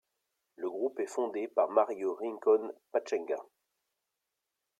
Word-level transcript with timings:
Le 0.55 0.67
groupe 0.67 0.99
est 0.99 1.05
fondé 1.05 1.47
par 1.47 1.69
Mario 1.69 2.15
Rincón 2.15 2.71
Pachanga. 2.91 3.35